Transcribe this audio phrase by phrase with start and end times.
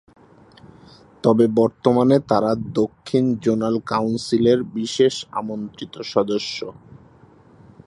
[1.23, 6.57] তবে বর্তমানে তারা দক্ষিণ জোনাল কাউন্সিলের বিশেষ আমন্ত্রিত সদস্য।